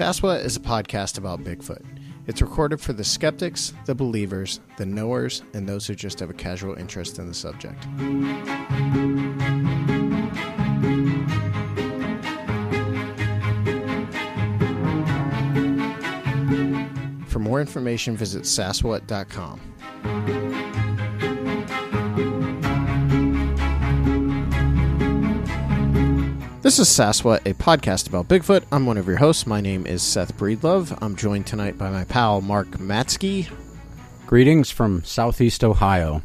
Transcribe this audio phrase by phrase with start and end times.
[0.00, 1.84] Saswa is a podcast about Bigfoot.
[2.26, 6.32] It's recorded for the skeptics, the believers, the knowers, and those who just have a
[6.32, 7.84] casual interest in the subject.
[17.28, 19.60] For more information, visit saswat.com.
[26.70, 28.62] This is Saswa, a podcast about Bigfoot.
[28.70, 29.44] I'm one of your hosts.
[29.44, 30.96] My name is Seth Breedlove.
[31.02, 33.50] I'm joined tonight by my pal Mark Matsko,
[34.26, 36.22] Greetings from Southeast Ohio.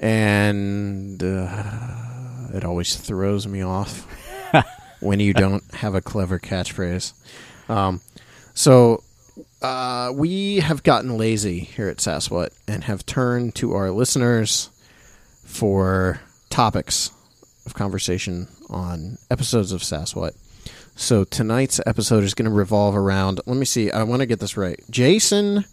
[0.00, 4.06] and uh, it always throws me off
[5.00, 7.12] when you don't have a clever catchphrase.
[7.68, 8.00] Um,
[8.54, 9.02] so
[9.60, 14.70] uh, we have gotten lazy here at Saswat and have turned to our listeners
[15.44, 17.10] for topics
[17.66, 20.34] of conversation on episodes of Saswat.
[20.94, 23.40] So tonight's episode is going to revolve around.
[23.46, 23.90] Let me see.
[23.90, 24.80] I want to get this right.
[24.90, 25.64] Jason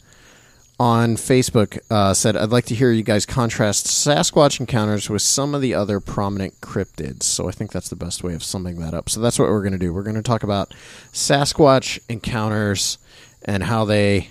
[0.80, 5.56] on Facebook uh, said, "I'd like to hear you guys contrast Sasquatch encounters with some
[5.56, 8.94] of the other prominent cryptids." So I think that's the best way of summing that
[8.94, 9.10] up.
[9.10, 9.94] So that's what we're going to do.
[9.94, 10.74] We're going to talk about
[11.12, 12.98] Sasquatch encounters
[13.46, 14.30] and how they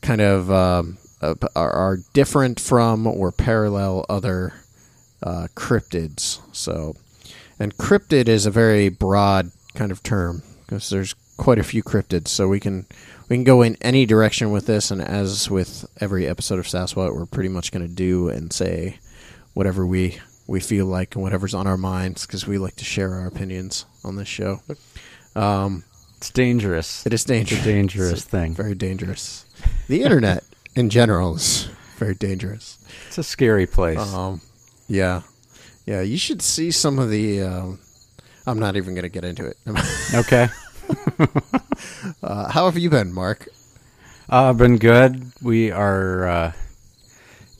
[0.00, 4.54] kind of um, are, are different from or parallel other
[5.22, 6.40] uh, cryptids.
[6.54, 6.94] So,
[7.58, 12.28] and cryptid is a very broad kind of term because there's quite a few cryptids.
[12.28, 12.86] So we can
[13.28, 17.14] we can go in any direction with this, and as with every episode of Sasquatch,
[17.14, 18.98] we're pretty much going to do and say
[19.54, 23.14] whatever we we feel like and whatever's on our minds because we like to share
[23.14, 24.60] our opinions on this show.
[25.34, 25.82] Um,
[26.18, 27.04] It's dangerous.
[27.04, 27.64] it is It's a dangerous.
[27.64, 28.54] dangerous It's thing.
[28.54, 29.44] Very dangerous.
[29.88, 30.44] The internet
[30.76, 32.78] in general is very dangerous.
[33.08, 33.98] It's a scary place.
[33.98, 34.40] Um,
[34.88, 35.22] yeah,
[35.86, 36.00] yeah.
[36.02, 37.42] You should see some of the.
[37.42, 37.78] Um,
[38.46, 39.56] I'm not even going to get into it.
[40.14, 40.48] Okay.
[42.22, 43.48] uh, how have you been, Mark?
[44.30, 45.32] Uh, I've been good.
[45.42, 46.52] We are uh,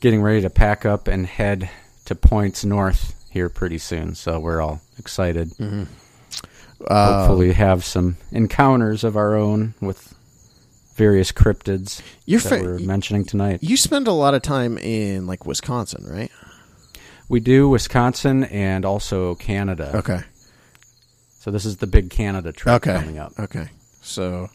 [0.01, 1.69] getting ready to pack up and head
[2.05, 5.51] to Points North here pretty soon, so we're all excited.
[5.59, 10.13] Uh, Hopefully, have some encounters of our own with
[10.95, 13.59] various cryptids You're that fa- we're mentioning tonight.
[13.61, 16.31] you spend a lot of time in like Wisconsin, right?
[17.29, 19.91] We do Wisconsin and also Canada.
[19.97, 20.21] Okay.
[21.39, 22.99] So this is the big Canada trip Okay.
[22.99, 23.33] coming up.
[23.39, 23.69] Okay.
[24.01, 24.49] So,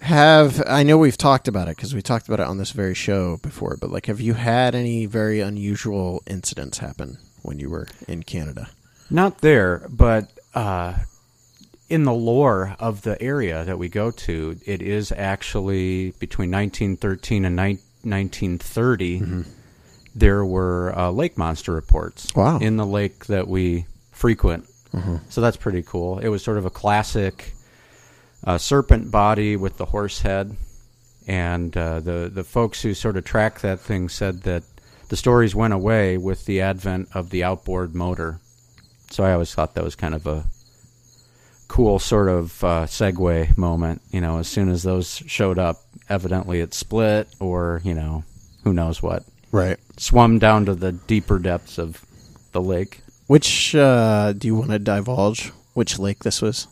[0.00, 2.94] have I know we've talked about it because we talked about it on this very
[2.94, 7.86] show before, but like, have you had any very unusual incidents happen when you were
[8.08, 8.68] in Canada?
[9.10, 10.94] Not there, but uh,
[11.88, 17.44] in the lore of the area that we go to, it is actually between 1913
[17.44, 19.44] and ni- 1930.
[20.14, 22.58] There were uh, lake monster reports Wow.
[22.58, 24.66] in the lake that we frequent.
[25.30, 26.18] So that's pretty cool.
[26.18, 27.54] It was sort of a classic
[28.44, 30.54] uh, serpent body with the horse head,
[31.26, 34.64] and uh, the the folks who sort of track that thing said that
[35.08, 38.38] the stories went away with the advent of the outboard motor.
[39.10, 40.44] So I always thought that was kind of a
[41.68, 44.02] cool sort of uh, segue moment.
[44.10, 45.76] You know, as soon as those showed up,
[46.10, 48.24] evidently it split, or you know,
[48.64, 49.78] who knows what, Right.
[49.98, 52.04] swum down to the deeper depths of
[52.52, 53.02] the lake.
[53.26, 55.52] Which uh, do you want to divulge?
[55.74, 56.66] Which lake this was?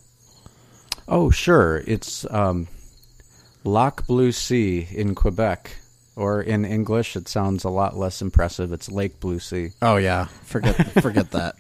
[1.07, 1.83] Oh, sure.
[1.87, 2.69] It's um,
[3.65, 5.77] Lac Blue Sea in Quebec.
[6.17, 8.73] Or in English, it sounds a lot less impressive.
[8.73, 9.71] It's Lake Blue Sea.
[9.81, 11.57] Oh yeah, forget forget that.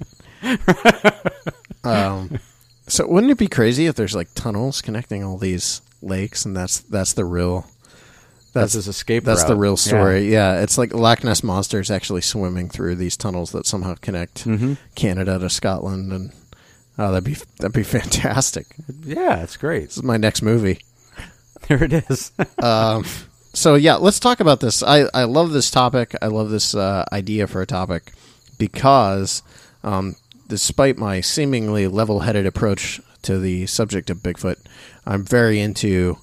[1.84, 2.38] um,
[2.86, 6.80] so wouldn't it be crazy if there's like tunnels connecting all these lakes, and that's
[6.80, 7.64] that's the real
[8.53, 10.33] That's his escape that's the real story.
[10.33, 10.61] Yeah.
[10.61, 14.77] it's like Loch Ness monster is actually swimming through these tunnels that somehow connect Mhm.
[14.97, 16.33] Canada to Scotland, and
[16.99, 18.66] oh, that'd be that'd be fantastic.
[19.05, 19.84] Yeah, it's great.
[19.84, 20.81] This is my next movie.
[21.69, 22.33] There it is.
[22.62, 23.05] um,
[23.53, 24.83] so yeah, let's talk about this.
[24.83, 26.15] I, I love this topic.
[26.22, 28.13] I love this uh, idea for a topic
[28.59, 29.42] because,
[29.84, 30.16] um,
[30.48, 34.57] despite my seemingly level-headed approach to the subject of Bigfoot,
[35.07, 36.16] I'm very into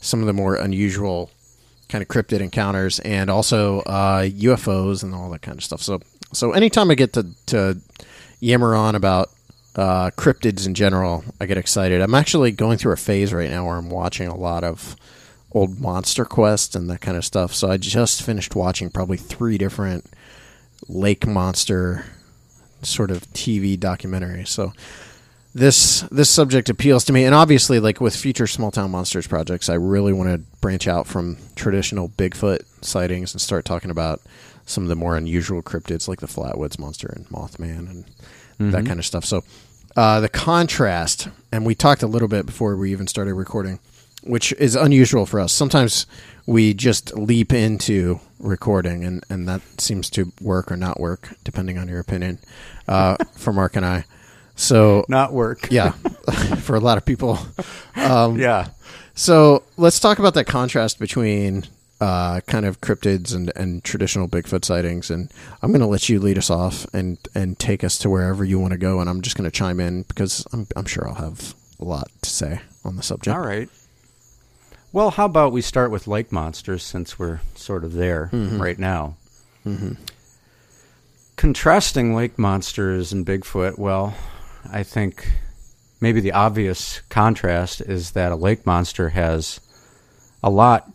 [0.00, 1.30] some of the more unusual
[1.90, 5.82] kind of cryptid encounters and also uh, UFOs and all that kind of stuff.
[5.82, 6.00] So
[6.32, 7.80] so anytime I get to to
[8.38, 9.30] yammer on about
[9.76, 12.00] uh, cryptids in general, I get excited.
[12.00, 14.96] I'm actually going through a phase right now where I'm watching a lot of
[15.52, 17.52] old Monster Quest and that kind of stuff.
[17.54, 20.06] So I just finished watching probably three different
[20.88, 22.04] lake monster
[22.82, 24.48] sort of TV documentaries.
[24.48, 24.72] So
[25.54, 29.68] this this subject appeals to me, and obviously, like with future small town monsters projects,
[29.68, 34.20] I really want to branch out from traditional Bigfoot sightings and start talking about
[34.66, 39.00] some of the more unusual cryptids like the Flatwoods monster and Mothman and that kind
[39.00, 39.24] of stuff.
[39.24, 39.42] So
[39.96, 43.80] uh, the contrast, and we talked a little bit before we even started recording
[44.22, 45.52] which is unusual for us.
[45.52, 46.06] Sometimes
[46.46, 51.78] we just leap into recording, and, and that seems to work or not work, depending
[51.78, 52.38] on your opinion,
[52.88, 54.04] uh, for Mark and I.
[54.60, 55.68] So, Not work.
[55.70, 55.90] yeah,
[56.60, 57.38] for a lot of people.
[57.96, 58.68] Um, Yeah.
[59.14, 61.64] so let's talk about that contrast between
[62.00, 65.10] uh, kind of cryptids and, and traditional Bigfoot sightings.
[65.10, 65.30] And
[65.62, 68.58] I'm going to let you lead us off and, and take us to wherever you
[68.58, 69.00] want to go.
[69.00, 72.08] And I'm just going to chime in because I'm, I'm sure I'll have a lot
[72.22, 73.34] to say on the subject.
[73.34, 73.68] All right.
[74.92, 79.16] Well, how about we start with lake monsters since we're sort of there right now?
[81.36, 84.14] Contrasting lake monsters and Bigfoot, well,
[84.68, 85.30] I think
[86.00, 89.60] maybe the obvious contrast is that a lake monster has
[90.42, 90.90] a lot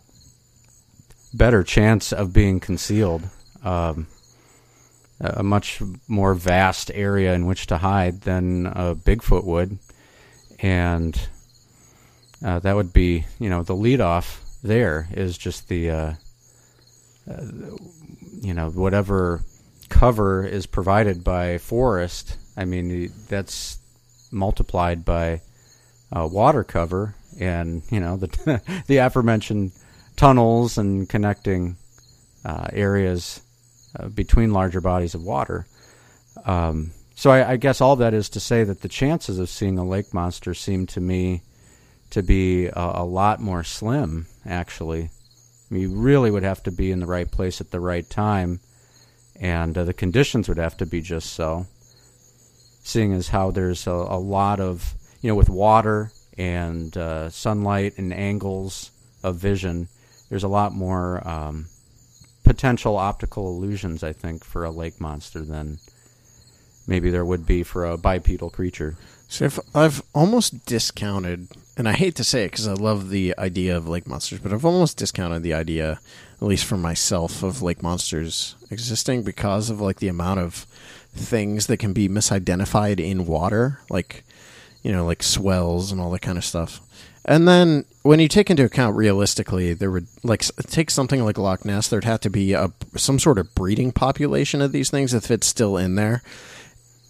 [1.34, 3.24] better chance of being concealed,
[3.64, 4.08] um,
[5.20, 9.78] a much more vast area in which to hide than a Bigfoot would,
[10.60, 11.30] and
[12.44, 16.14] uh, that would be, you know, the lead off there is just the, uh,
[17.30, 17.42] uh,
[18.42, 19.42] you know, whatever
[19.90, 22.38] cover is provided by forest.
[22.58, 23.80] I mean, that's
[24.32, 25.42] multiplied by
[26.12, 29.72] uh, water cover, and you know the the aforementioned
[30.16, 31.76] tunnels and connecting
[32.46, 33.42] uh, areas
[34.00, 35.66] uh, between larger bodies of water.
[36.46, 39.78] Um, so I, I guess all that is to say that the chances of seeing
[39.78, 41.42] a lake monster seem to me
[42.12, 44.28] to be a, a lot more slim.
[44.46, 45.10] Actually,
[45.72, 48.60] you really would have to be in the right place at the right time,
[49.40, 51.66] and uh, the conditions would have to be just so.
[52.86, 57.98] Seeing as how there's a, a lot of you know with water and uh, sunlight
[57.98, 58.92] and angles
[59.24, 59.88] of vision,
[60.30, 61.66] there's a lot more um,
[62.44, 64.04] potential optical illusions.
[64.04, 65.80] I think for a lake monster than
[66.86, 68.96] maybe there would be for a bipedal creature.
[69.28, 73.76] So I've almost discounted, and I hate to say it because I love the idea
[73.76, 76.00] of lake monsters, but I've almost discounted the idea,
[76.40, 80.68] at least for myself, of lake monsters existing because of like the amount of
[81.16, 84.24] things that can be misidentified in water, like
[84.84, 86.80] you know, like swells and all that kind of stuff.
[87.28, 91.66] And then when you take into account realistically, there would like take something like Loch
[91.66, 95.32] Ness, there'd have to be a some sort of breeding population of these things if
[95.32, 96.22] it's still in there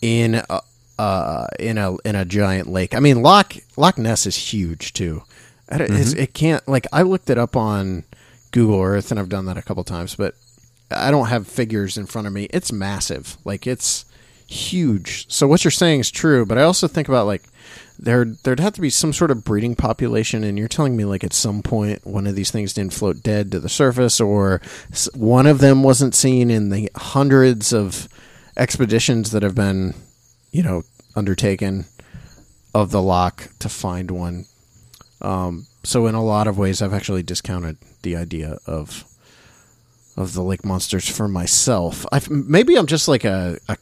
[0.01, 0.61] in a,
[0.97, 2.95] uh, in a in a giant lake.
[2.95, 5.23] I mean, Loch Loch Ness is huge too.
[5.85, 8.03] It's- it can't like I looked it up on
[8.51, 10.35] Google Earth, and I've done that a couple times, but
[10.91, 12.47] I don't have figures in front of me.
[12.51, 14.05] It's massive, like it's
[14.47, 15.25] huge.
[15.31, 17.43] So what you're saying is true, but I also think about like
[17.97, 21.23] there there'd have to be some sort of breeding population, and you're telling me like
[21.23, 24.61] at some point one of these things didn't float dead to the surface, or
[25.13, 28.07] one of them wasn't seen in the hundreds of
[28.57, 29.93] expeditions that have been,
[30.51, 30.83] you know,
[31.15, 31.85] undertaken
[32.73, 34.45] of the lock to find one.
[35.21, 39.05] Um, so in a lot of ways, I've actually discounted the idea of
[40.17, 42.05] of the lake monsters for myself.
[42.11, 43.77] I maybe I'm just like a, a,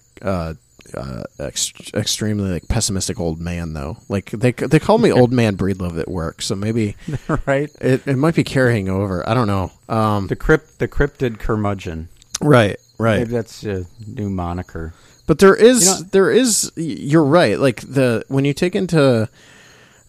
[0.94, 3.97] a, ex- extremely like pessimistic old man though.
[4.09, 6.95] Like they they call me old man breedlove at work, so maybe
[7.45, 7.69] right.
[7.81, 9.27] it, it might be carrying over.
[9.30, 9.71] I don't know.
[9.89, 12.09] Um, The crypt, the cryptid curmudgeon.
[12.41, 13.19] right, right.
[13.19, 14.93] Maybe that's a new moniker.
[15.25, 17.60] But there is You know- there is you're right.
[17.60, 19.29] Like the when you take into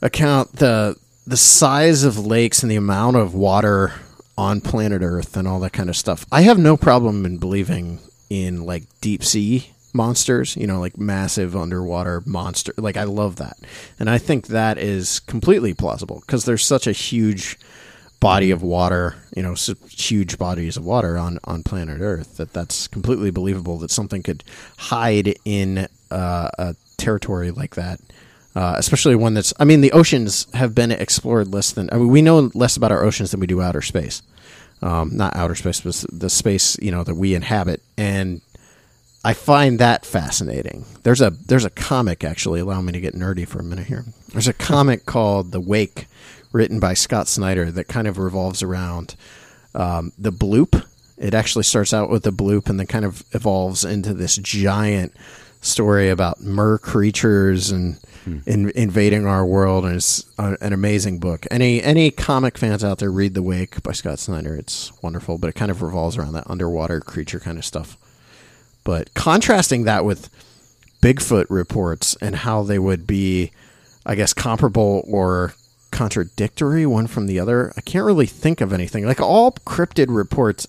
[0.03, 0.97] account the
[1.27, 3.93] the size of lakes and the amount of water
[4.37, 6.27] on planet Earth and all that kind of stuff.
[6.33, 8.01] I have no problem in believing
[8.31, 12.73] in like deep sea monsters, you know, like massive underwater monster.
[12.77, 13.57] Like I love that.
[13.99, 17.59] And I think that is completely plausible because there's such a huge
[18.19, 19.55] body of water, you know,
[19.89, 24.43] huge bodies of water on, on planet Earth that that's completely believable that something could
[24.79, 28.01] hide in uh, a territory like that.
[28.55, 32.09] Uh, especially one that's, I mean, the oceans have been explored less than, I mean,
[32.09, 34.23] we know less about our oceans than we do outer space.
[34.81, 37.83] Um, not outer space, but the space, you know, that we inhabit.
[37.97, 38.43] And
[39.25, 40.85] I find that fascinating.
[41.03, 42.61] There's a there's a comic actually.
[42.61, 44.05] Allow me to get nerdy for a minute here.
[44.33, 46.07] There's a comic called The Wake,
[46.53, 49.17] written by Scott Snyder, that kind of revolves around
[49.75, 50.85] um, the bloop.
[51.17, 55.15] It actually starts out with the bloop and then kind of evolves into this giant
[55.65, 58.39] story about mer creatures and hmm.
[58.47, 61.47] in, invading our world, and it's an amazing book.
[61.51, 64.55] Any any comic fans out there, read The Wake by Scott Snyder.
[64.55, 67.97] It's wonderful, but it kind of revolves around that underwater creature kind of stuff.
[68.85, 70.29] But contrasting that with
[71.03, 73.51] Bigfoot reports and how they would be,
[74.05, 75.55] I guess, comparable or
[75.91, 79.07] contradictory one from the other, I can't really think of anything.
[79.07, 80.67] Like all cryptid reports,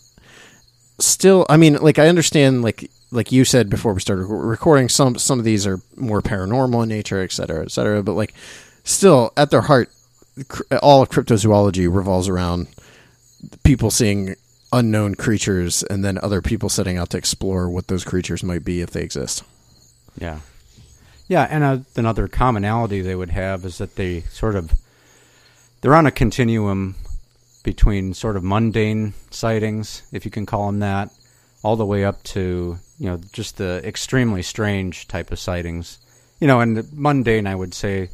[0.99, 5.17] still, I mean, like I understand, like like you said before we started recording, some
[5.17, 8.03] some of these are more paranormal in nature, et cetera, et cetera.
[8.03, 8.33] But like,
[8.83, 9.89] still, at their heart,
[10.81, 12.67] all of cryptozoology revolves around
[13.63, 14.35] people seeing
[14.73, 18.81] unknown creatures and then other people setting out to explore what those creatures might be
[18.81, 19.43] if they exist.
[20.17, 20.39] Yeah.
[21.27, 24.73] Yeah, and uh, another commonality they would have is that they sort of
[25.81, 26.95] they're on a continuum
[27.63, 31.09] between sort of mundane sightings, if you can call them that,
[31.65, 35.97] all the way up to you know just the extremely strange type of sightings.
[36.39, 38.09] You know, and mundane, I would say,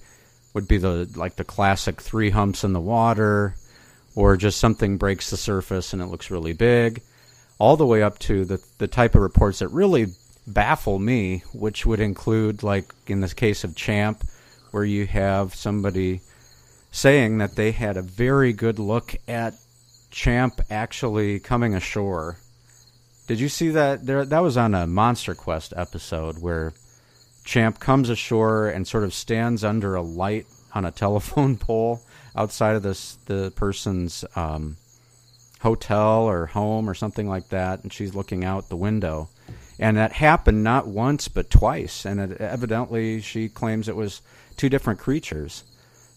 [0.54, 3.56] would be the like the classic three humps in the water,
[4.16, 7.02] or just something breaks the surface and it looks really big,
[7.60, 10.08] all the way up to the the type of reports that really
[10.48, 14.24] baffle me, which would include like in the case of Champ,
[14.72, 16.22] where you have somebody
[16.92, 19.56] saying that they had a very good look at
[20.10, 22.38] Champ actually coming ashore.
[23.32, 24.06] Did you see that?
[24.06, 26.74] There, that was on a Monster Quest episode where
[27.46, 32.02] Champ comes ashore and sort of stands under a light on a telephone pole
[32.36, 34.76] outside of this the person's um,
[35.62, 39.30] hotel or home or something like that, and she's looking out the window.
[39.80, 44.22] And that happened not once but twice, and it, evidently she claims it was
[44.58, 45.64] two different creatures.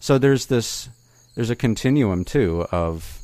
[0.01, 0.89] So there's this,
[1.33, 3.21] there's a continuum too of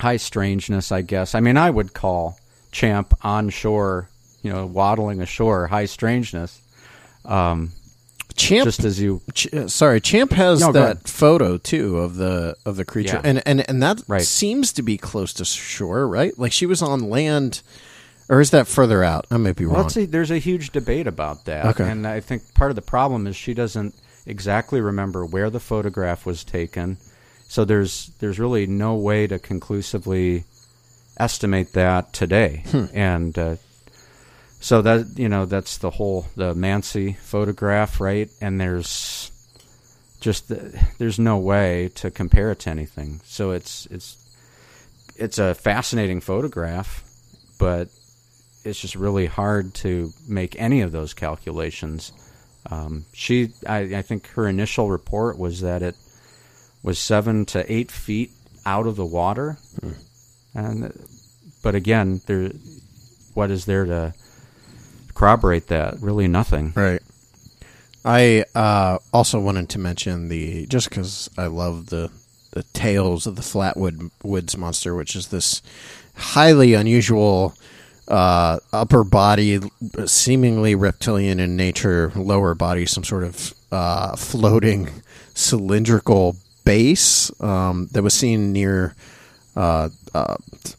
[0.00, 1.34] high strangeness, I guess.
[1.34, 2.38] I mean, I would call
[2.72, 4.08] Champ on shore,
[4.42, 6.60] you know, waddling ashore, high strangeness.
[7.24, 7.72] Um,
[8.36, 12.54] Champ, just as you, Ch- uh, sorry, Champ has No, that photo too of the
[12.64, 13.28] of the creature, Yeah.
[13.30, 14.22] and and and that Right.
[14.22, 16.38] seems to be close to shore, right?
[16.38, 17.62] Like she was on land,
[18.28, 19.26] or is that further out?
[19.30, 19.82] I might be well, wrong.
[19.84, 21.66] let's see, there's a huge debate about that.
[21.66, 21.90] Okay.
[21.90, 23.94] And I think part of the problem is she doesn't
[24.24, 26.98] exactly remember where the photograph was taken.
[27.48, 30.44] So there's there's really no way to conclusively
[31.18, 32.64] estimate that today.
[32.68, 32.84] Hmm.
[32.94, 33.56] And uh,
[34.60, 38.28] so that you know that's the whole the Mansi photograph, right?
[38.40, 39.30] And there's
[40.20, 43.20] just the, there's no way to compare it to anything.
[43.24, 44.16] So it's it's
[45.16, 47.04] it's a fascinating photograph,
[47.58, 47.88] but
[48.64, 52.12] it's just really hard to make any of those calculations.
[52.70, 55.96] Um, she, I, I think her initial report was that it
[56.82, 58.30] was seven to eight feet
[58.66, 59.58] out of the water,
[60.54, 60.92] and
[61.62, 62.50] but again, there,
[63.34, 64.14] what is there to
[65.14, 66.00] corroborate that?
[66.00, 66.72] Really, nothing.
[66.74, 67.02] Right.
[68.04, 72.10] I uh, also wanted to mention the just because I love the
[72.52, 75.62] the tales of the Flatwood Woods monster, which is this
[76.14, 77.54] highly unusual
[78.08, 79.60] uh, upper body,
[80.06, 84.88] seemingly reptilian in nature, lower body, some sort of uh, floating
[85.34, 88.94] cylindrical base um, that was seen near.
[89.58, 90.36] Uh, uh,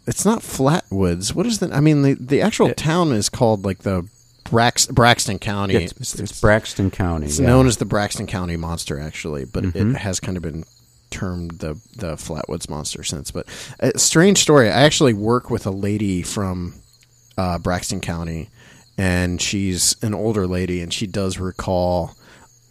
[0.07, 1.33] it's not Flatwoods.
[1.35, 1.69] What is the?
[1.75, 4.07] I mean, the the actual It- town is called like the
[4.45, 5.75] Brax, Braxton County.
[5.75, 7.25] It's, it's Braxton County.
[7.27, 7.47] It's yeah.
[7.47, 9.93] known as the Braxton County Monster, actually, but Mhm.
[9.95, 10.63] it has kind of been
[11.11, 13.31] termed the the Flatwoods Monster since.
[13.31, 13.47] But
[13.81, 14.69] a strange story.
[14.69, 16.75] I actually work with a lady from
[17.37, 18.49] uh, Braxton County,
[18.97, 22.15] and she's an older lady, and she does recall.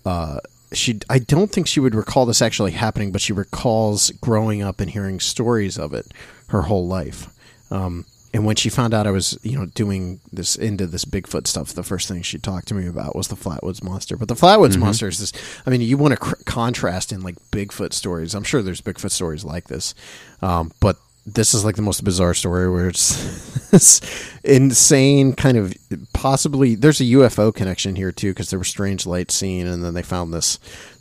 [0.07, 0.39] Uh,
[0.73, 4.81] she, I don't think she would recall this actually happening, but she recalls growing up
[4.81, 6.13] and hearing stories of it
[6.49, 7.29] her whole life.
[7.71, 11.47] Um, and when she found out I was, you know, doing this into this Bigfoot
[11.47, 14.17] stuff, the first thing she talked to me about was the Flatwoods Monster.
[14.17, 15.33] But the Flatwoods Monster is this.
[15.65, 18.35] I mean, you want to cr- contrast in like Bigfoot stories.
[18.35, 19.95] I'm sure there's Bigfoot stories like this,
[20.43, 20.99] um, but
[21.35, 24.01] this is like the most bizarre story where it's this
[24.45, 25.75] insane kind of
[26.13, 26.75] possibly.
[26.75, 30.03] There's a UFO connection here too because there were strange lights seen, and then they
[30.03, 30.59] found this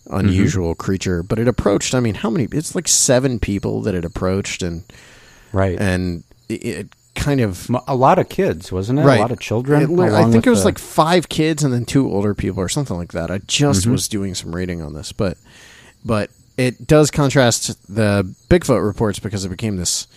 [0.10, 1.24] unusual creature.
[1.24, 1.94] But it approached.
[1.96, 2.48] I mean, how many?
[2.52, 4.84] It's like seven people that it approached, and
[5.54, 5.80] right.
[5.80, 9.04] and it, it kind of a lot of kids, wasn't it?
[9.04, 9.18] Right.
[9.18, 9.82] A lot of children.
[9.82, 12.70] it I think it was the- like five kids and then two older people or
[12.70, 13.32] something like that.
[13.32, 13.92] I just Mhm.
[13.92, 15.38] was doing some reading on this, but
[16.06, 20.08] but it does contrast the Bigfoot reports because it became this.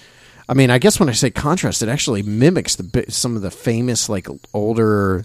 [0.49, 3.51] I mean, I guess when I say contrast, it actually mimics the some of the
[3.51, 5.25] famous like older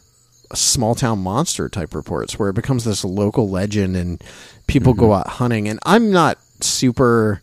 [0.53, 4.24] small town monster type reports where it becomes this local legend and
[4.67, 5.67] people go out hunting.
[5.67, 7.41] And I'm not super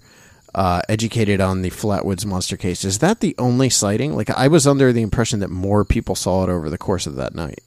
[0.54, 2.84] uh, educated on the Flatwoods monster case.
[2.84, 4.14] Is that the only sighting?
[4.14, 7.16] Like I was under the impression that more people saw it over the course of
[7.16, 7.60] that night.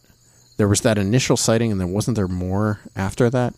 [0.57, 3.53] There was that initial sighting, and then wasn't there more after that?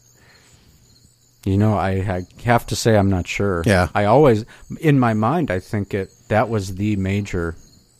[1.46, 3.64] You know, I, I have to say I'm not sure.
[3.66, 3.88] Yeah.
[3.96, 4.44] I always,
[4.82, 7.56] in my mind, I think it that was the major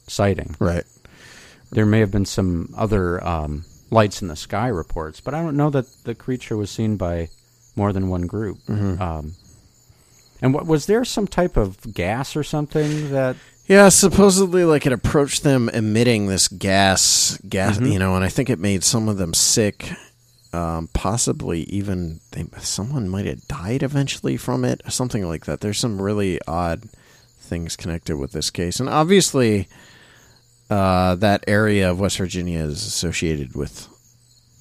[0.08, 0.56] sighting.
[0.60, 0.84] Right.
[1.72, 5.58] There may have been some other um, lights in the sky reports, but I don't
[5.58, 7.30] know that the creature was seen by
[7.76, 8.58] more than one group.
[8.68, 9.02] Mm-hmm.
[9.02, 9.34] Um,
[10.42, 13.36] and what was there some type of gas or something that?
[13.66, 18.50] Yeah, supposedly like it approached them emitting this gas, gas, you know, and I think
[18.50, 19.92] it made some of them sick.
[20.58, 25.62] Um, possibly even they, someone might have died eventually from it, or something like that.
[25.62, 26.90] There's some really odd
[27.40, 29.68] things connected with this case, and obviously,
[30.72, 33.88] uh, that area of West Virginia is associated with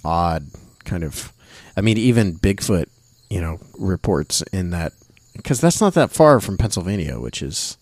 [0.04, 0.48] odd
[0.84, 1.32] kind of.
[1.78, 2.88] I mean, even Bigfoot,
[3.30, 4.92] you know, reports in that
[5.34, 7.78] because that's not that far from Pennsylvania, which is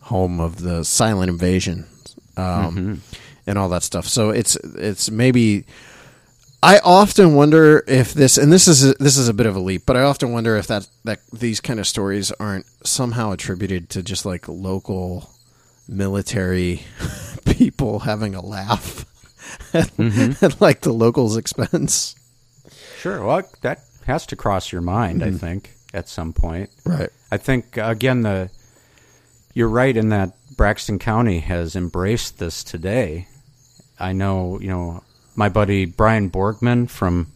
[0.00, 1.86] home of the silent invasion
[2.38, 3.02] um,
[3.46, 4.06] and all that stuff.
[4.06, 5.66] So it's it's maybe.
[6.62, 9.60] I often wonder if this, and this is a, this is a bit of a
[9.60, 13.88] leap, but I often wonder if that that these kind of stories aren't somehow attributed
[13.90, 15.30] to just like local
[15.88, 16.82] military
[17.46, 19.06] people having a laugh
[19.74, 20.44] at, mm-hmm.
[20.44, 22.14] at like the locals' expense.
[22.98, 23.24] Sure.
[23.24, 25.36] Well, that has to cross your mind, I mm-hmm.
[25.38, 26.68] think, at some point.
[26.84, 27.08] Right.
[27.32, 28.50] I think again the
[29.54, 33.28] you're right in that Braxton County has embraced this today.
[33.98, 35.02] I know, you know,
[35.34, 37.28] my buddy Brian Borgman from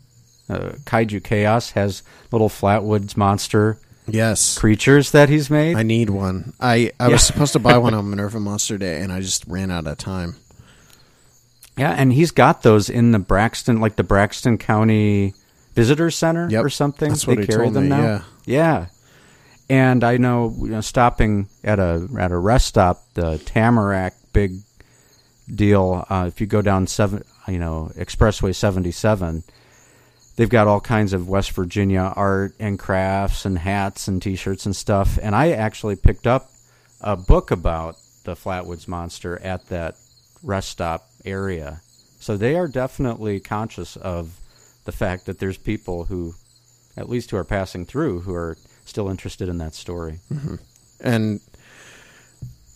[0.48, 4.58] uh, Kaiju Chaos has little Flatwoods monster Yes.
[4.58, 5.76] creatures that he's made.
[5.76, 6.52] I need one.
[6.60, 7.12] I, I Yeah.
[7.12, 9.96] was supposed to buy one on Minerva Monster Day, and I just ran out of
[9.96, 10.36] time.
[11.78, 15.34] yeah, and he's got those in the Braxton, like the Braxton County
[15.74, 16.64] Visitor Center Yep.
[16.64, 17.08] or something.
[17.08, 18.02] That's they what he carry told them me, now.
[18.02, 18.22] yeah.
[18.46, 18.86] Yeah.
[19.70, 24.58] And I know, you know, stopping at a at a rest stop, the Tamarack big
[25.52, 26.04] deal.
[26.10, 29.42] Uh, if you go down seven, you know, Expressway seventy seven,
[30.36, 34.74] they've got all kinds of West Virginia art and crafts and hats and T-shirts and
[34.74, 35.18] stuff.
[35.22, 36.50] And I actually picked up
[37.00, 39.96] a book about the Flatwoods Monster at that
[40.42, 41.80] rest stop area.
[42.18, 44.38] So they are definitely conscious of
[44.84, 46.34] the fact that there's people who,
[46.96, 50.20] at least who are passing through, who are still interested in that story.
[50.32, 50.54] Mm-hmm.
[51.00, 51.40] And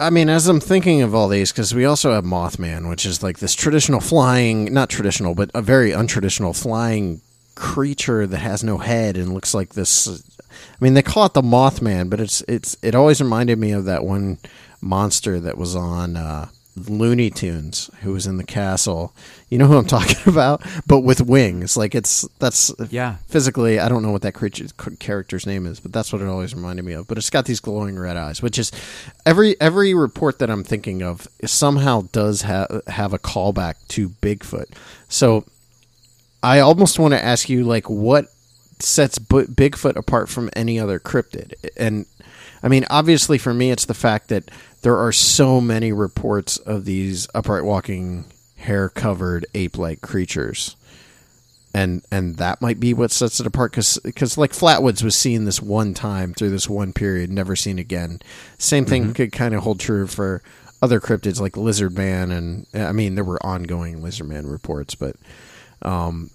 [0.00, 3.23] I mean, as I'm thinking of all these, because we also have Mothman, which is
[3.23, 7.21] like this traditional flying, not traditional, but a very untraditional flying
[7.56, 10.06] creature that has no head and looks like this.
[10.50, 13.87] I mean, they call it the Mothman, but it's it's it always reminded me of
[13.87, 14.39] that one
[14.80, 19.12] monster that was on uh, Looney Tunes, who was in the castle.
[19.50, 21.76] You know who I'm talking about, but with wings.
[21.76, 23.17] Like it's that's Yeah.
[23.28, 24.67] physically i don't know what that creature
[24.99, 27.60] character's name is but that's what it always reminded me of but it's got these
[27.60, 28.71] glowing red eyes which is
[29.26, 34.67] every every report that i'm thinking of somehow does have have a callback to bigfoot
[35.08, 35.45] so
[36.43, 38.26] i almost want to ask you like what
[38.78, 42.06] sets B- bigfoot apart from any other cryptid and
[42.62, 44.50] i mean obviously for me it's the fact that
[44.82, 48.25] there are so many reports of these upright walking
[48.56, 50.76] hair covered ape like creatures.
[51.75, 55.60] And and that might be what sets it apart because like flatwoods was seen this
[55.60, 58.21] one time through this one period never seen again.
[58.56, 60.43] Same thing could kind of hold true for
[60.80, 65.17] other cryptids like lizard man and i mean there were ongoing lizard man reports but
[65.82, 66.30] um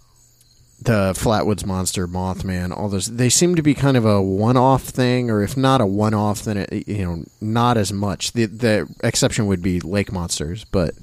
[0.86, 5.30] the flatwoods monster mothman all those they seem to be kind of a one-off thing
[5.30, 9.46] or if not a one-off then it, you know not as much the the exception
[9.46, 10.94] would be lake monsters but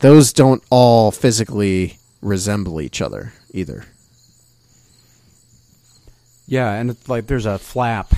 [0.00, 3.84] those don't all physically resemble each other either
[6.50, 8.12] Yeah, and it's like there's a flap,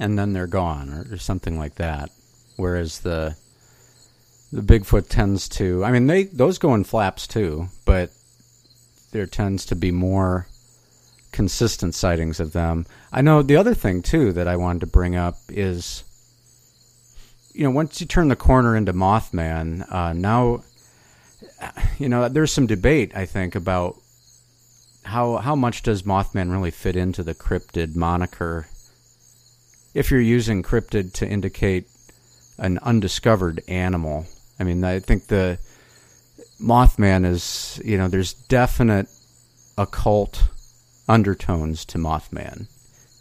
[0.00, 2.08] and then they're gone, or, or something like that.
[2.56, 3.36] Whereas the
[4.50, 8.08] the Bigfoot tends to, I mean, they those go in flaps too, but
[9.12, 10.46] there tends to be more
[11.34, 12.86] consistent sightings of them.
[13.12, 16.04] I know the other thing too that I wanted to bring up is,
[17.52, 20.62] you know, once you turn the corner into Mothman, uh, now,
[21.98, 23.96] you know, there's some debate I think about
[25.02, 28.68] how how much does Mothman really fit into the cryptid moniker?
[29.92, 31.88] If you're using cryptid to indicate
[32.58, 34.26] an undiscovered animal,
[34.60, 35.58] I mean, I think the
[36.60, 39.08] Mothman is, you know, there's definite
[39.76, 40.48] occult
[41.08, 42.66] undertones to Mothman,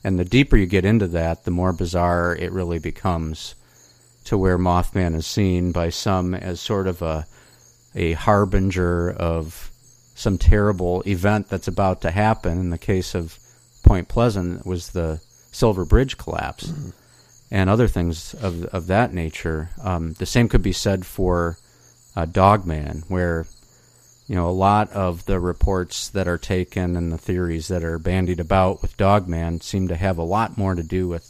[0.04, 3.56] and the deeper you get into that, the more bizarre it really becomes.
[4.26, 7.26] To where Mothman is seen by some as sort of a
[7.94, 9.70] a harbinger of
[10.16, 12.58] some terrible event that's about to happen.
[12.58, 13.38] In the case of
[13.84, 15.20] Point Pleasant, it was the
[15.52, 16.72] Silver Bridge collapse
[17.52, 19.70] and other things of of that nature.
[19.82, 21.58] Um, the same could be said for
[22.16, 23.46] uh, Dogman, where
[24.28, 28.00] you know a lot of the reports that are taken and the theories that are
[28.00, 31.30] bandied about with Dogman seem to have a lot more to do with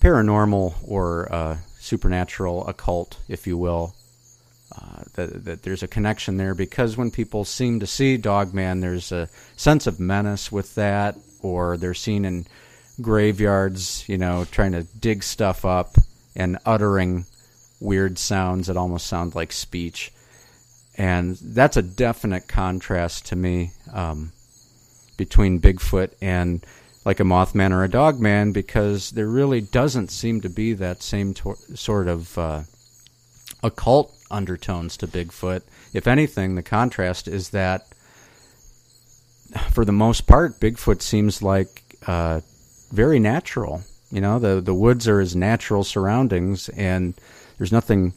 [0.00, 3.94] paranormal or uh, supernatural, occult, if you will,
[4.76, 9.12] uh, that, that there's a connection there because when people seem to see Dogman, there's
[9.12, 12.46] a sense of menace with that, or they're seen in
[13.00, 15.96] graveyards, you know, trying to dig stuff up
[16.34, 17.24] and uttering
[17.80, 20.12] weird sounds that almost sound like speech.
[20.98, 23.72] And that's a definite contrast to me.
[23.92, 24.32] Um,
[25.16, 26.64] between Bigfoot and
[27.04, 31.34] like a Mothman or a Dogman because there really doesn't seem to be that same
[31.36, 32.62] sort of uh,
[33.62, 35.62] occult undertones to Bigfoot.
[35.92, 37.86] If anything, the contrast is that
[39.70, 42.40] for the most part, Bigfoot seems like uh,
[42.92, 43.82] very natural.
[44.10, 47.14] You know, the the woods are his natural surroundings, and
[47.58, 48.12] there's nothing.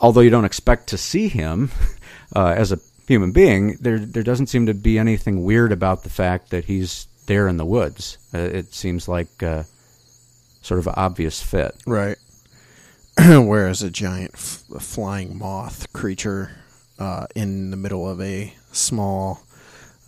[0.00, 1.70] Although you don't expect to see him
[2.36, 6.10] uh, as a human being, there there doesn't seem to be anything weird about the
[6.10, 8.18] fact that he's there in the woods.
[8.34, 9.62] Uh, it seems like uh,
[10.62, 11.74] sort of an obvious fit.
[11.86, 12.16] Right.
[13.18, 16.50] Whereas a giant f- flying moth creature
[16.98, 19.42] uh, in the middle of a small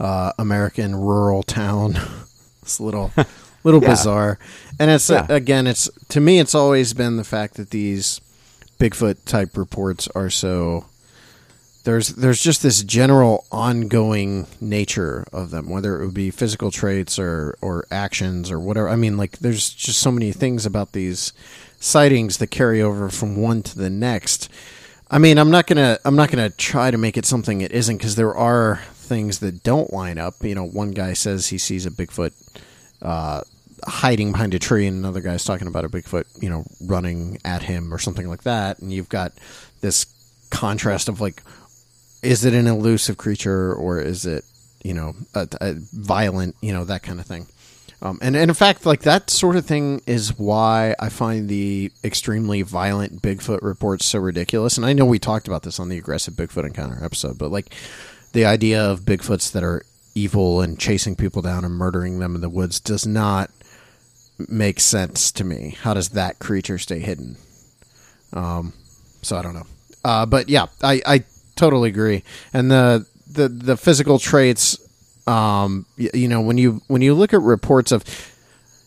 [0.00, 1.94] uh, American rural town,
[2.62, 3.12] it's a little
[3.64, 3.90] little Yeah.
[3.90, 4.38] bizarre.
[4.80, 5.26] And it's Yeah.
[5.28, 8.20] again, it's to me, it's always been the fact that these
[8.78, 10.86] Bigfoot type reports are so
[11.84, 17.18] there's there's just this general ongoing nature of them, whether it would be physical traits
[17.18, 18.88] or or actions or whatever.
[18.88, 21.32] I mean, like there's just so many things about these
[21.78, 24.50] sightings that carry over from one to the next.
[25.08, 27.98] I mean, I'm not gonna I'm not gonna try to make it something it isn't
[27.98, 30.42] because there are things that don't line up.
[30.42, 32.32] You know, one guy says he sees a Bigfoot
[33.00, 33.42] uh,
[33.84, 37.62] hiding behind a tree, and another guy's talking about a Bigfoot, you know, running at
[37.62, 38.78] him or something like that.
[38.78, 39.32] And you've got
[39.80, 40.06] this
[40.50, 41.42] contrast of like,
[42.22, 44.44] is it an elusive creature or is it,
[44.82, 47.46] you know, a, a violent, you know, that kind of thing.
[48.02, 51.90] Um, and, and in fact, like that sort of thing is why I find the
[52.04, 54.76] extremely violent Bigfoot reports so ridiculous.
[54.76, 57.74] And I know we talked about this on the aggressive Bigfoot encounter episode, but like
[58.32, 59.82] the idea of Bigfoots that are
[60.14, 63.50] evil and chasing people down and murdering them in the woods does not
[64.48, 65.76] make sense to me.
[65.80, 67.36] How does that creature stay hidden?
[68.32, 68.72] Um,
[69.22, 69.66] so I don't know.
[70.04, 71.24] Uh, but yeah, I, I
[71.56, 72.22] totally agree.
[72.52, 74.78] And the the the physical traits,
[75.26, 78.04] um, y- you know, when you when you look at reports of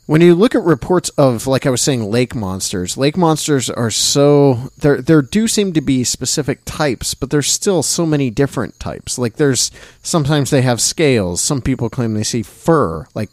[0.06, 3.92] when you look at reports of like I was saying lake monsters, lake monsters are
[3.92, 8.80] so there there do seem to be specific types, but there's still so many different
[8.80, 9.18] types.
[9.20, 11.42] Like there's sometimes they have scales.
[11.42, 13.30] Some people claim they see fur, like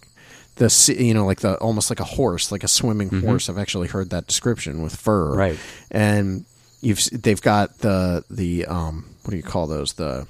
[0.57, 3.49] the you know like the almost like a horse, like a swimming horse.
[3.49, 5.35] I've actually heard that description with fur.
[5.35, 5.59] Right.
[5.91, 6.45] And
[6.81, 10.27] you've they've got the the um what do you call those the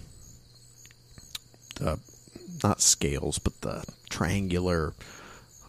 [1.76, 1.98] the
[2.64, 4.94] not scales but the triangular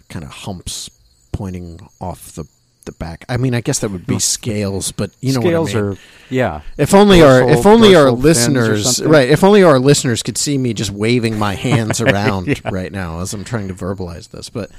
[0.07, 0.89] kind of humps
[1.33, 2.45] pointing off the
[2.87, 3.23] the back.
[3.29, 5.93] I mean, I guess that would be scales, but you know Scales what I mean.
[5.93, 5.97] are
[6.31, 6.61] yeah.
[6.77, 10.57] if only our if only our dorsal listeners right if only our listeners could see
[10.57, 14.49] me just waving my hands around right now as I'm trying to verbalize this.
[14.49, 14.71] But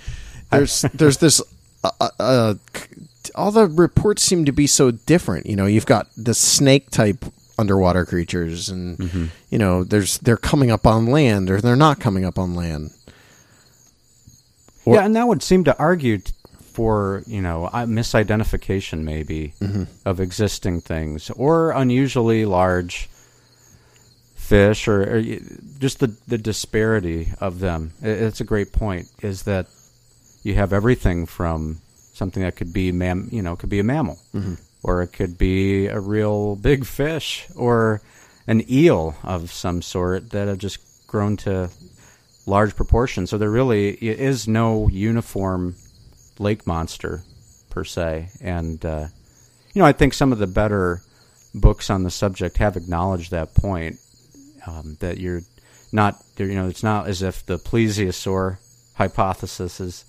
[0.51, 1.41] there's there's this
[1.85, 2.55] uh, uh, uh,
[3.37, 5.47] all the reports seem to be so different.
[5.47, 7.25] You know, you've got the snake type
[7.59, 9.25] underwater creatures, and Mm-hmm.
[9.51, 12.91] you know, there's they're coming up on land or they're not coming up on land.
[14.85, 16.33] Or- yeah, and that would seem to argue t-
[16.79, 19.85] for you know uh, misidentification maybe Mm-hmm.
[20.11, 23.09] of existing things or unusually large
[24.35, 25.23] fish or, or
[25.79, 27.93] just the the disparity of them.
[28.03, 29.07] It's a great point.
[29.23, 29.67] Is that
[30.45, 31.81] you have everything from
[32.15, 34.55] something that could be mam, you know, could be a mammal, Mm-hmm.
[34.83, 38.01] or it could be a real big fish, or
[38.47, 41.69] an eel of some sort that have just grown to
[42.47, 43.31] large proportions.
[43.31, 45.75] So there really is no uniform
[46.41, 47.23] lake monster
[47.71, 49.07] per se, and uh,
[49.73, 51.03] you know, I think some of the better
[51.55, 53.99] books on the subject have acknowledged that point
[54.67, 55.43] um, that you're
[55.93, 58.59] not, you know, it's not as if the plesiosaur
[58.95, 60.05] hypothesis is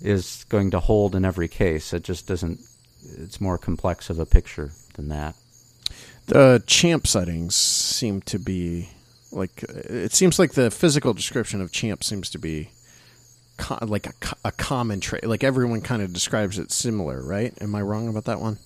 [0.00, 1.92] is going to hold in every case.
[1.92, 2.60] It just doesn't.
[3.18, 5.34] It's more complex of a picture than that.
[6.26, 8.88] The champ sightings seem to be
[9.30, 12.70] like it seems like the physical description of champ seems to be
[13.56, 14.12] co- like a,
[14.46, 15.24] a common trait.
[15.26, 17.52] Like everyone kind of describes it similar, right?
[17.60, 18.58] Am I wrong about that one?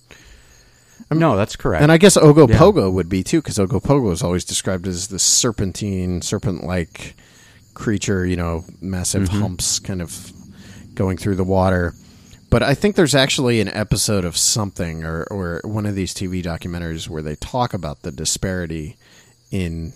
[1.11, 1.81] no, that's correct.
[1.81, 2.57] And I guess Ogopogo Yeah.
[2.57, 7.15] Pogo would be too, because Ogopogo is always described as the serpentine, serpent-like
[7.73, 8.25] creature.
[8.25, 10.31] You know, massive humps, kind of
[10.93, 11.93] going through the water.
[12.51, 16.43] But I think there's actually an episode of something, or or one of these TV
[16.43, 18.97] documentaries where they talk about the disparity
[19.51, 19.93] in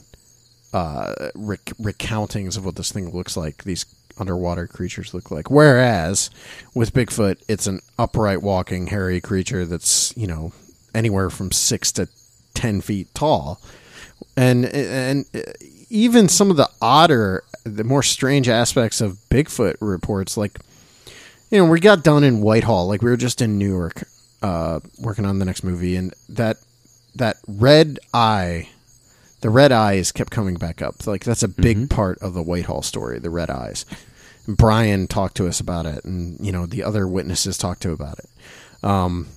[0.71, 3.63] uh, rec- recountings of what this thing looks like.
[3.63, 3.85] These
[4.17, 5.49] underwater creatures look like.
[5.49, 6.29] Whereas
[6.73, 10.53] with Bigfoot, it's an upright walking, hairy creature that's you know
[10.93, 12.07] anywhere from six to
[12.53, 13.61] ten feet tall,
[14.35, 15.25] and and
[15.89, 20.57] even some of the odder, the more strange aspects of Bigfoot reports, like
[21.53, 24.05] you know, we got done in Whitehall, like we were just in Newark,
[24.41, 26.57] uh, working on the next movie, and that
[27.15, 28.69] that red eye
[29.43, 31.05] the red eyes kept coming back up.
[31.05, 31.87] Like that's a big Mm-hmm.
[31.87, 33.85] part of the Whitehall story, the red eyes.
[34.47, 37.91] And Brian talked to us about it, and you know the other witnesses talked to
[37.91, 38.29] about it.
[38.85, 39.27] Um,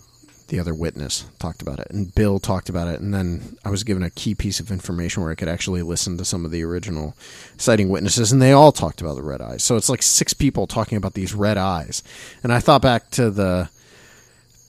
[0.46, 3.82] the other witness talked about it, and Bill talked about it, and then I was
[3.82, 6.62] given a key piece of information where I could actually listen to some of the
[6.62, 7.16] original
[7.56, 9.64] sighting witnesses, and they all talked about the red eyes.
[9.64, 12.04] So it's like six people talking about these red eyes,
[12.44, 13.70] and I thought back to the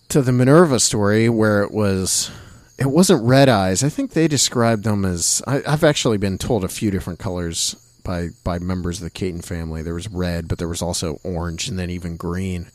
[0.09, 2.31] to the Minerva story where it was
[2.77, 3.83] it wasn't red eyes.
[3.83, 7.75] I think they described them as I, I've actually been told a few different colors
[8.03, 9.81] by by members of the Cayton family.
[9.81, 12.67] There was red, but there was also orange, and then even green.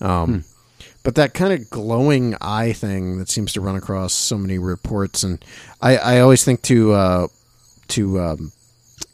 [0.00, 0.44] Um,
[1.04, 5.24] But that kind of glowing eye thing that seems to run across so many reports,
[5.24, 5.44] and
[5.80, 7.26] I, I always think to uh,
[7.88, 8.52] to um,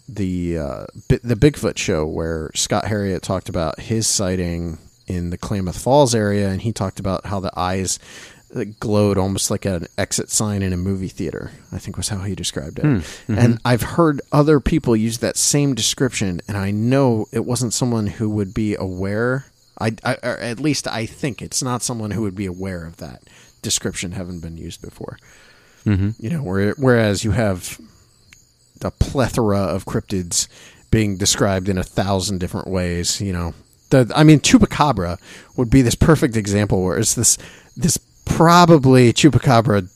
[0.06, 5.38] the uh, Bi- the Bigfoot show where Scott Herriott talked about his sighting in the
[5.38, 7.98] Klamath Falls area, and he talked about how the eyes
[8.54, 11.52] uh, glowed almost like an exit sign in a movie theater.
[11.72, 12.84] I think was how he described it.
[13.28, 18.06] And I've heard other people use that same description, and I know it wasn't someone
[18.06, 19.46] who would be aware.
[19.80, 22.96] I, I or at least I think it's not someone who would be aware of
[22.96, 23.22] that
[23.62, 25.18] description having been used before.
[25.84, 26.10] Mm-hmm.
[26.18, 27.80] You know, where, whereas you have
[28.82, 30.48] a plethora of cryptids
[30.90, 33.20] being described in a thousand different ways.
[33.20, 33.54] You know,
[33.90, 35.18] the I mean, chupacabra
[35.56, 37.38] would be this perfect example where it's this
[37.76, 37.98] this
[38.28, 39.88] probably chupacabra.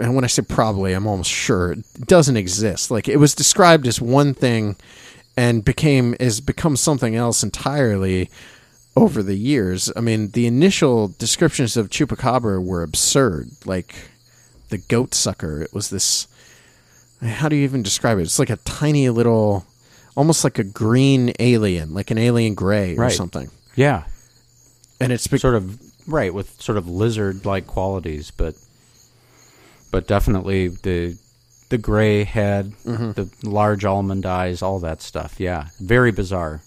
[0.00, 2.90] And when I say probably, I'm almost sure it doesn't exist.
[2.90, 4.76] Like it was described as one thing,
[5.36, 8.30] and became has become something else entirely
[8.96, 9.90] over the years.
[9.96, 13.48] I mean, the initial descriptions of chupacabra were absurd.
[13.64, 13.94] Like
[14.68, 16.26] the goat sucker, it was this
[17.20, 18.22] how do you even describe it?
[18.22, 19.66] It's like a tiny little,
[20.16, 23.12] almost like a green alien, like an alien gray or Right.
[23.12, 23.50] something.
[23.74, 24.04] Yeah,
[25.00, 28.54] And it's be- sort of right with sort of lizard-like qualities, but
[29.90, 31.16] but definitely the
[31.68, 33.12] the gray head, mm-hmm.
[33.12, 35.38] the large almond eyes, all that stuff.
[35.38, 36.62] Yeah, very bizarre.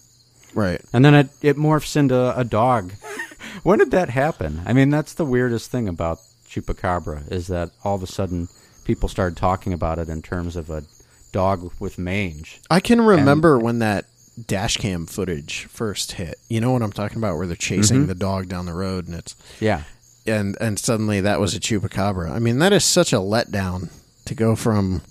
[0.53, 0.81] right.
[0.93, 2.93] And then it it morphs into a dog.
[3.63, 4.61] when did that happen?
[4.65, 8.47] I mean, that's the weirdest thing about chupacabra is that all of a sudden
[8.85, 10.83] people started talking about it in terms of a
[11.31, 12.59] dog with mange.
[12.69, 14.05] I can remember when that
[14.47, 16.35] dash cam footage first hit.
[16.49, 19.15] You know what I'm talking about, where they're chasing the dog down the road, and
[19.15, 19.83] it's Yeah.
[20.25, 22.31] and and suddenly that was a chupacabra.
[22.31, 23.89] I mean, that is such a letdown
[24.25, 25.01] to go from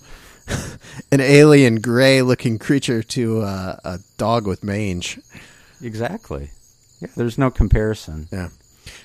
[1.11, 5.19] an alien gray looking creature to uh, a dog with mange.
[5.81, 6.49] Exactly.
[6.99, 8.27] Yeah, there's no comparison.
[8.31, 8.49] Yeah.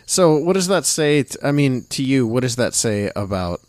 [0.06, 1.22] So, what does that say?
[1.22, 3.60] T- I mean, to you, what does that say about?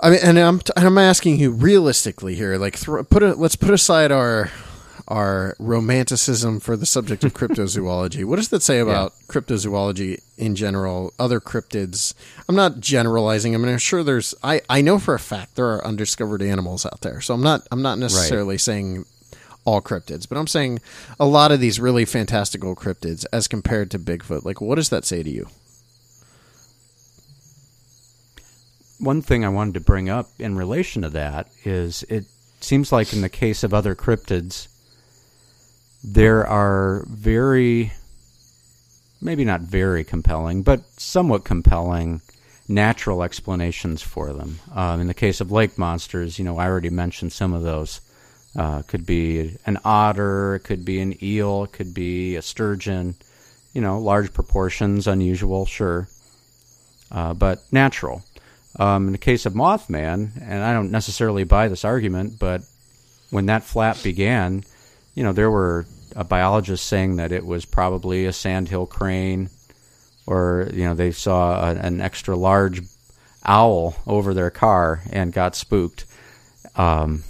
[0.00, 2.56] I mean, and I'm and I'm asking you realistically here.
[2.56, 4.50] Like, thro- put a, let's put aside our
[5.08, 8.24] our romanticism for the subject of cryptozoology.
[8.24, 11.12] What does that say about cryptozoology in general?
[11.18, 12.14] Other cryptids.
[12.48, 13.54] I'm not generalizing.
[13.54, 14.34] I mean, I'm sure there's.
[14.44, 17.20] I I know for a fact there are undiscovered animals out there.
[17.20, 19.06] So I'm not I'm not necessarily saying
[19.64, 20.80] all cryptids, but I'm saying
[21.18, 24.44] a lot of these really fantastical cryptids as compared to Bigfoot.
[24.44, 25.48] Like, what does that say to you?
[28.98, 32.24] One thing I wanted to bring up in relation to that is it
[32.60, 34.68] seems like in the case of other cryptids,
[36.02, 37.92] there are very,
[39.20, 42.20] maybe not very compelling, but somewhat compelling
[42.68, 44.58] natural explanations for them.
[44.74, 48.00] Um, in the case of lake monsters, you know, I already mentioned some of those.
[48.56, 53.14] Uh, could be an otter, it could be an eel, it could be a sturgeon.
[53.72, 56.08] You know, large proportions, unusual, sure,
[57.12, 58.24] uh, but natural.
[58.78, 62.62] Um, in the case of Mothman, and I don't necessarily buy this argument, but
[63.30, 64.64] when that flap began,
[65.14, 69.50] you know, there were uh, biologists saying that it was probably a sandhill crane,
[70.26, 72.82] or you know, they saw a, an extra large
[73.44, 76.04] owl over their car and got spooked.
[76.76, 77.24] Um,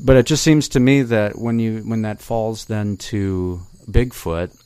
[0.00, 4.56] but it just seems to me that when you when that falls then to Bigfoot,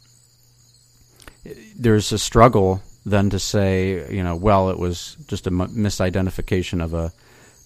[1.77, 6.93] there's a struggle then to say, you know, well, it was just a misidentification of
[6.93, 7.13] a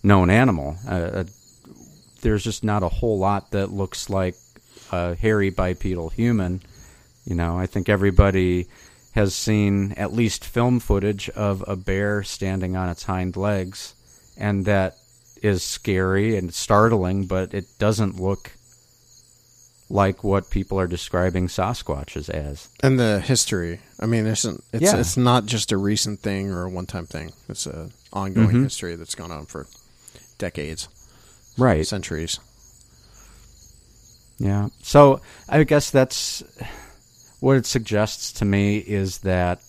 [0.02, 0.76] known animal.
[0.86, 1.24] Uh, uh,
[2.22, 4.34] there's just not a whole lot that looks like
[4.92, 6.62] a hairy bipedal human.
[7.24, 8.66] You know, I think everybody
[9.12, 13.94] has seen at least film footage of a bear standing on its hind legs,
[14.36, 14.94] and that
[15.42, 18.52] is scary and startling, but it doesn't look
[19.88, 22.68] like what people are describing Sasquatches as.
[22.82, 23.80] And the history.
[23.98, 24.96] I mean, it's it's Yeah.
[24.98, 27.32] it's not just a recent thing or a one time thing.
[27.48, 28.62] It's a ongoing Mhm.
[28.64, 29.66] history that's gone on for
[30.38, 30.88] decades,
[31.58, 31.86] Right.
[31.86, 32.38] centuries.
[34.40, 34.70] Yeah.
[34.82, 36.42] So I guess that's
[37.40, 39.60] what it suggests to me is that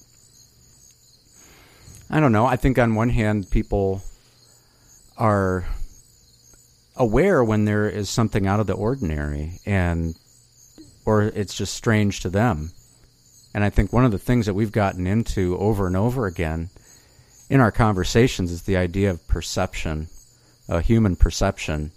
[2.09, 2.45] I don't know.
[2.45, 4.01] I think on one hand, people
[5.17, 5.65] are
[6.95, 10.15] aware when there is something out of the ordinary and
[11.05, 12.71] or it's just strange to them.
[13.53, 16.69] And I think one of the things that we've gotten into over and over again
[17.49, 20.07] in our conversations is the idea of perception,
[20.69, 21.91] uh, human perception,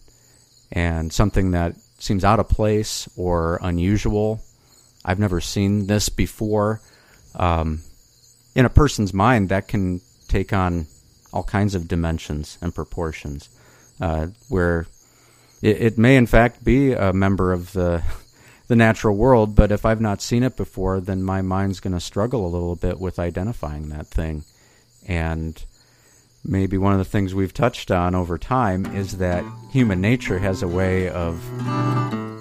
[0.72, 4.40] and something that seems out of place or unusual.
[5.04, 6.80] I've never seen this before.
[7.34, 7.80] Um,
[8.54, 10.86] in a person's mind, that can take on
[11.32, 13.48] all kinds of dimensions and proportions,
[14.00, 14.86] uh, where
[15.62, 18.02] it, it, may in fact be a member of the
[18.68, 22.00] the natural world, but if I've not seen it before, then my mind's going to
[22.00, 24.44] struggle a little bit with identifying that thing.
[25.06, 25.62] And
[26.44, 30.62] maybe one of the things we've touched on over time is that human nature has
[30.62, 31.40] a way of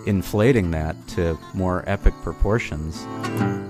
[0.08, 3.08] inflating that to more epic proportions.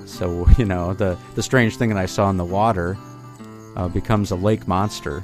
[0.06, 2.98] So, you know, the, the strange thing that I saw in the water
[3.76, 5.22] uh, becomes a lake monster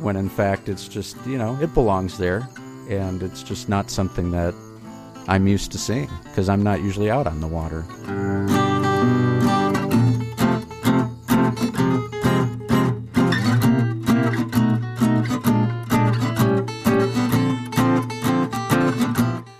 [0.00, 2.48] when in fact it's just, you know, it belongs there
[2.88, 4.54] and it's just not something that
[5.28, 7.84] I'm used to seeing because I'm not usually out on the water.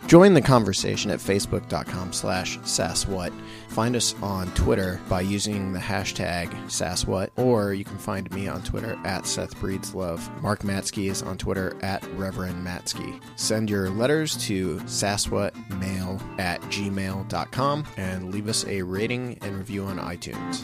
[0.06, 3.32] Join the conversation at facebook.com slash sasswhat.
[3.70, 8.62] Find us on Twitter by using the hashtag sasswhat, or you can find me on
[8.62, 10.40] Twitter at Seth Breedlove.
[10.40, 13.20] Mark Matsko is on Twitter at Reverend Matsko.
[13.34, 19.98] Send your letters to sasswhatmail at gmail.com and leave us a rating and review on
[19.98, 20.62] iTunes.